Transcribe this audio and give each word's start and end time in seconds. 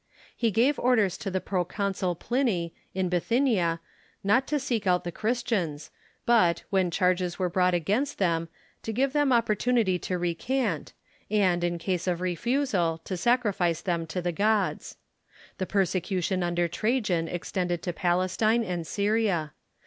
He 0.35 0.49
gave 0.49 0.79
orders 0.79 1.15
to 1.19 1.29
the 1.29 1.39
Proconsul 1.39 2.15
Pliny, 2.15 2.73
in 2.95 3.07
Bithynia, 3.07 3.79
not 4.23 4.47
to 4.47 4.57
seek 4.57 4.87
out 4.87 5.03
the 5.03 5.11
Christians, 5.11 5.91
New 6.27 6.33
Perse 6.33 6.61
^^^^ 6.61 6.63
when 6.71 6.89
charges 6.89 7.35
Avere 7.35 7.53
brought 7.53 7.75
against 7.75 8.17
them, 8.17 8.49
to 8.81 8.91
cutions 8.91 8.93
'"^. 8.93 8.95
give 8.95 9.13
them 9.13 9.31
opportunity 9.31 9.99
to 9.99 10.17
recant, 10.17 10.93
and, 11.29 11.63
in 11.63 11.77
case 11.77 12.07
of 12.07 12.19
re 12.19 12.35
fusal, 12.35 13.03
to 13.03 13.15
sacrifice 13.15 13.81
them 13.81 14.07
to 14.07 14.23
the 14.23 14.31
gods. 14.31 14.97
The 15.59 15.67
persecution 15.67 16.41
under 16.41 16.67
iNajan 16.67 17.31
extended 17.31 17.83
to 17.83 17.93
Palestine 17.93 18.63
and 18.63 18.87
Syria. 18.87 19.53